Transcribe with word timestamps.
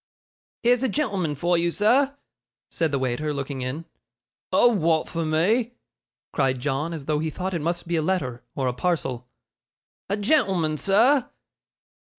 'Here's 0.63 0.81
a 0.81 0.89
gen'l'man 0.89 1.35
for 1.35 1.59
you, 1.59 1.69
sir,' 1.69 2.17
said 2.71 2.91
the 2.91 2.97
waiter, 2.97 3.31
looking 3.31 3.61
in. 3.61 3.85
'A 4.51 4.69
wa'at 4.69 5.07
for 5.07 5.23
me?' 5.23 5.73
cried 6.33 6.59
John, 6.59 6.91
as 6.91 7.05
though 7.05 7.19
he 7.19 7.29
thought 7.29 7.53
it 7.53 7.61
must 7.61 7.87
be 7.87 7.97
a 7.97 8.01
letter, 8.01 8.41
or 8.55 8.67
a 8.67 8.73
parcel. 8.73 9.27
'A 10.09 10.17
gen'l'man, 10.17 10.77
sir. 10.77 11.29